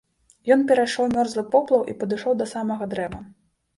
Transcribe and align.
Ён 0.53 0.61
перайшоў 0.71 1.05
мёрзлы 1.15 1.43
поплаў 1.55 1.85
і 1.93 1.97
падышоў 2.03 2.33
да 2.43 2.51
самага 2.53 2.83
дрэва. 2.95 3.19